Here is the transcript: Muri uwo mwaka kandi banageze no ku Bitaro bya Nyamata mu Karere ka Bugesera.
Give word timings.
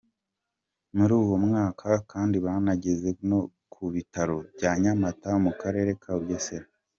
Muri 0.95 1.13
uwo 1.21 1.35
mwaka 1.47 1.87
kandi 2.11 2.35
banageze 2.45 3.09
no 3.29 3.39
ku 3.73 3.81
Bitaro 3.93 4.37
bya 4.55 4.71
Nyamata 4.81 5.29
mu 5.43 5.51
Karere 5.61 5.91
ka 6.03 6.11
Bugesera. 6.17 6.65